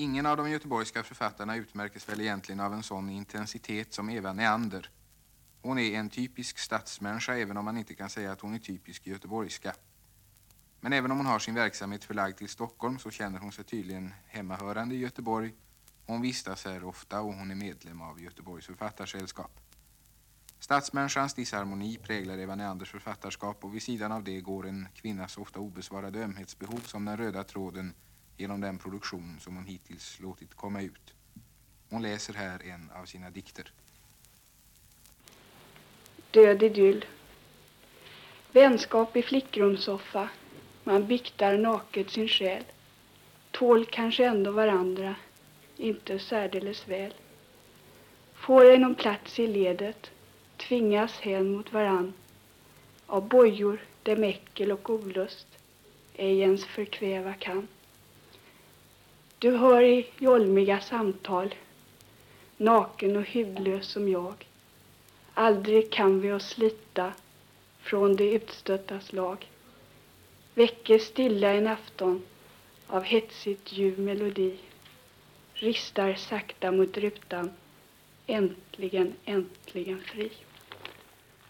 Ingen 0.00 0.26
av 0.26 0.36
de 0.36 0.50
göteborgska 0.50 1.02
författarna 1.02 1.56
utmärkes 1.56 2.08
väl 2.08 2.20
egentligen 2.20 2.60
av 2.60 2.74
en 2.74 2.82
sån 2.82 3.10
intensitet 3.10 3.92
som 3.92 4.10
Eva 4.10 4.32
Neander. 4.32 4.90
Hon 5.62 5.78
är 5.78 5.98
en 5.98 6.10
typisk 6.10 6.58
stadsmänniska 6.58 7.36
även 7.36 7.56
om 7.56 7.64
man 7.64 7.76
inte 7.76 7.94
kan 7.94 8.10
säga 8.10 8.32
att 8.32 8.40
hon 8.40 8.54
är 8.54 8.58
typisk 8.58 9.06
göteborgska. 9.06 9.74
Men 10.80 10.92
även 10.92 11.10
om 11.10 11.16
hon 11.16 11.26
har 11.26 11.38
sin 11.38 11.54
verksamhet 11.54 12.04
förlagd 12.04 12.36
till 12.36 12.48
Stockholm 12.48 12.98
så 12.98 13.10
känner 13.10 13.38
hon 13.38 13.52
sig 13.52 13.64
tydligen 13.64 14.14
hemmahörande 14.26 14.94
i 14.94 14.98
Göteborg. 14.98 15.54
Hon 16.06 16.20
vistas 16.20 16.64
här 16.64 16.84
ofta 16.84 17.20
och 17.20 17.34
hon 17.34 17.50
är 17.50 17.54
medlem 17.54 18.02
av 18.02 18.20
Göteborgs 18.20 18.66
författarsällskap. 18.66 19.60
Stadsmänniskans 20.58 21.34
disharmoni 21.34 21.98
präglar 22.02 22.38
Eva 22.38 22.54
Neanders 22.54 22.90
författarskap 22.90 23.64
och 23.64 23.74
vid 23.74 23.82
sidan 23.82 24.12
av 24.12 24.24
det 24.24 24.40
går 24.40 24.66
en 24.66 24.88
kvinnas 24.94 25.38
ofta 25.38 25.60
obesvarade 25.60 26.24
ömhetsbehov 26.24 26.80
som 26.80 27.04
den 27.04 27.16
röda 27.16 27.44
tråden 27.44 27.94
genom 28.38 28.60
den 28.60 28.78
produktion 28.78 29.40
som 29.40 29.56
hon 29.56 29.66
hittills 29.66 30.20
låtit 30.20 30.54
komma 30.54 30.82
ut. 30.82 31.14
Hon 31.90 32.02
läser 32.02 32.34
här 32.34 32.62
en 32.62 32.90
av 32.90 33.04
sina 33.04 33.30
dikter. 33.30 33.72
Död 36.30 36.62
idyll. 36.62 37.04
Vänskap 38.52 39.16
i 39.16 39.22
flickrumssoffa. 39.22 40.28
Man 40.84 41.06
biktar 41.06 41.58
naket 41.58 42.10
sin 42.10 42.28
själ. 42.28 42.64
Tål 43.50 43.86
kanske 43.86 44.26
ändå 44.26 44.50
varandra, 44.50 45.16
inte 45.76 46.18
särdeles 46.18 46.88
väl. 46.88 47.14
Får 48.34 48.64
ej 48.64 48.78
någon 48.78 48.94
plats 48.94 49.38
i 49.38 49.46
ledet, 49.46 50.10
tvingas 50.56 51.12
hän 51.20 51.50
mot 51.50 51.72
varann. 51.72 52.12
Av 53.06 53.28
bojor, 53.28 53.80
dem 54.02 54.24
äckel 54.24 54.72
och 54.72 54.90
olust 54.90 55.46
ej 56.14 56.40
ens 56.40 56.64
förkväva 56.64 57.34
kan. 57.34 57.68
Du 59.40 59.56
hör 59.56 59.82
i 59.82 60.06
jolmiga 60.18 60.80
samtal, 60.80 61.54
naken 62.56 63.16
och 63.16 63.28
hudlös 63.28 63.86
som 63.86 64.08
jag. 64.08 64.46
Aldrig 65.34 65.90
kan 65.90 66.20
vi 66.20 66.32
oss 66.32 66.48
slita 66.48 67.12
från 67.80 68.16
det 68.16 68.32
utstöttas 68.32 69.12
lag. 69.12 69.50
Väcker 70.54 70.98
stilla 70.98 71.52
en 71.52 71.66
afton 71.66 72.22
av 72.86 73.02
hetsigt 73.02 73.72
ljuv 73.72 73.98
melodi. 74.00 74.56
Ristar 75.54 76.14
sakta 76.14 76.72
mot 76.72 76.96
rutan, 76.96 77.50
äntligen, 78.26 79.14
äntligen 79.24 80.00
fri. 80.00 80.30